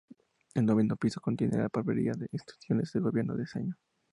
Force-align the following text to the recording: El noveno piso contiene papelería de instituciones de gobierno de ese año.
El 0.55 0.65
noveno 0.65 0.95
piso 0.95 1.21
contiene 1.21 1.69
papelería 1.69 2.13
de 2.17 2.27
instituciones 2.31 2.91
de 2.91 3.01
gobierno 3.01 3.35
de 3.35 3.43
ese 3.43 3.59
año. 3.59 3.75